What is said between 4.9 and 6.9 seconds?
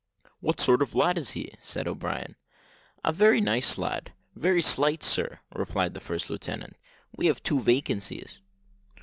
sir," replied the first lieutenant.